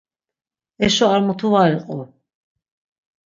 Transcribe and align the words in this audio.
Eşo 0.85 1.05
ar 1.15 1.21
mutu 1.27 1.47
var 1.53 1.71
iqu. 1.77 1.99